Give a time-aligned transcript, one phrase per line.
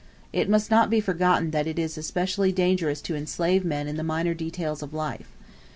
[0.33, 4.03] It must not be forgotten that it is especially dangerous to enslave men in the
[4.03, 5.37] minor details of life.